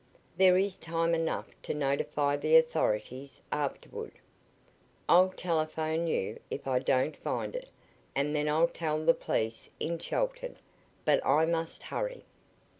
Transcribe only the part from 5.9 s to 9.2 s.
you if I don't find it, and then I'll tell the